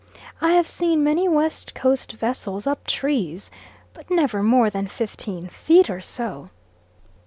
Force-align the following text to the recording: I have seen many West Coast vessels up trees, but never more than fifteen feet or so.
I 0.41 0.53
have 0.53 0.67
seen 0.67 1.03
many 1.03 1.29
West 1.29 1.75
Coast 1.75 2.13
vessels 2.13 2.65
up 2.65 2.87
trees, 2.87 3.51
but 3.93 4.09
never 4.09 4.41
more 4.41 4.71
than 4.71 4.87
fifteen 4.87 5.47
feet 5.47 5.91
or 5.91 6.01
so. 6.01 6.49